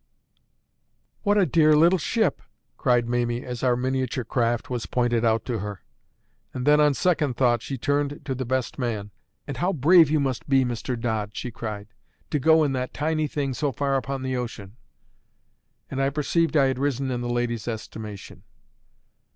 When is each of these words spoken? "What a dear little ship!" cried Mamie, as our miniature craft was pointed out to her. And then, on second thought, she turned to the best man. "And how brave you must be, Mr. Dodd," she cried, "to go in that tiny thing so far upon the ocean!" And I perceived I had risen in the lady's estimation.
"What 1.21 1.37
a 1.37 1.45
dear 1.45 1.75
little 1.75 1.99
ship!" 1.99 2.41
cried 2.75 3.07
Mamie, 3.07 3.43
as 3.45 3.61
our 3.61 3.75
miniature 3.75 4.23
craft 4.23 4.67
was 4.67 4.87
pointed 4.87 5.23
out 5.23 5.45
to 5.45 5.59
her. 5.59 5.83
And 6.55 6.65
then, 6.65 6.81
on 6.81 6.95
second 6.95 7.37
thought, 7.37 7.61
she 7.61 7.77
turned 7.77 8.25
to 8.25 8.33
the 8.33 8.43
best 8.43 8.79
man. 8.79 9.11
"And 9.45 9.57
how 9.57 9.71
brave 9.71 10.09
you 10.09 10.19
must 10.19 10.49
be, 10.49 10.65
Mr. 10.65 10.99
Dodd," 10.99 11.37
she 11.37 11.51
cried, 11.51 11.89
"to 12.31 12.39
go 12.39 12.63
in 12.63 12.71
that 12.73 12.95
tiny 12.95 13.27
thing 13.27 13.53
so 13.53 13.71
far 13.71 13.93
upon 13.95 14.23
the 14.23 14.35
ocean!" 14.35 14.75
And 15.91 16.01
I 16.01 16.09
perceived 16.09 16.57
I 16.57 16.65
had 16.65 16.79
risen 16.79 17.11
in 17.11 17.21
the 17.21 17.29
lady's 17.29 17.67
estimation. 17.67 18.41